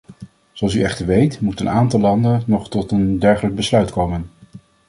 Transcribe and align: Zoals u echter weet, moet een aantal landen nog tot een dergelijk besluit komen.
Zoals 0.51 0.73
u 0.75 0.81
echter 0.81 1.05
weet, 1.05 1.39
moet 1.41 1.59
een 1.59 1.69
aantal 1.69 1.99
landen 1.99 2.43
nog 2.45 2.69
tot 2.69 2.91
een 2.91 3.19
dergelijk 3.19 3.55
besluit 3.55 3.91
komen. 3.91 4.29